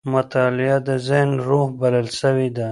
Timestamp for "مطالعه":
0.13-0.77